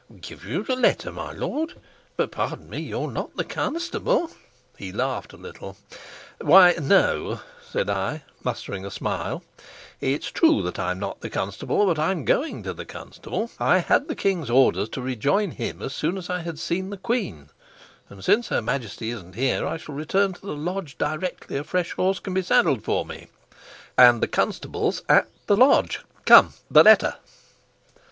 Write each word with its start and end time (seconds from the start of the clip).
"Give 0.19 0.43
you 0.45 0.63
the 0.63 0.75
letter, 0.75 1.11
my 1.11 1.31
lord? 1.31 1.75
But, 2.17 2.31
pardon 2.31 2.71
me, 2.71 2.79
you're 2.79 3.07
not 3.11 3.37
the 3.37 3.43
constable." 3.43 4.31
He 4.75 4.91
laughed 4.91 5.31
a 5.31 5.37
little. 5.37 5.77
"Why, 6.41 6.73
no," 6.81 7.41
said 7.69 7.87
I, 7.87 8.23
mustering 8.43 8.83
a 8.83 8.89
smile. 8.89 9.43
"It's 9.99 10.31
true 10.31 10.63
that 10.63 10.79
I'm 10.79 10.97
not 10.97 11.21
the 11.21 11.29
constable, 11.29 11.85
but 11.85 11.99
I'm 11.99 12.25
going 12.25 12.63
to 12.63 12.73
the 12.73 12.83
constable. 12.83 13.51
I 13.59 13.77
had 13.77 14.07
the 14.07 14.15
king's 14.15 14.49
orders 14.49 14.89
to 14.89 15.03
rejoin 15.03 15.51
him 15.51 15.83
as 15.83 15.93
soon 15.93 16.17
as 16.17 16.31
I 16.31 16.39
had 16.41 16.57
seen 16.57 16.89
the 16.89 16.97
queen, 16.97 17.51
and 18.09 18.25
since 18.25 18.47
her 18.47 18.59
Majesty 18.59 19.11
isn't 19.11 19.35
here, 19.35 19.67
I 19.67 19.77
shall 19.77 19.93
return 19.93 20.33
to 20.33 20.41
the 20.41 20.55
lodge 20.57 20.97
directly 20.97 21.57
a 21.57 21.63
fresh 21.63 21.91
horse 21.91 22.17
can 22.19 22.33
be 22.33 22.41
saddled 22.41 22.83
for 22.83 23.05
me. 23.05 23.27
And 23.99 24.19
the 24.19 24.27
constable's 24.27 25.03
at 25.07 25.27
the 25.45 25.55
lodge. 25.55 25.99
Come, 26.25 26.55
the 26.71 26.81
letter!" 26.83 27.17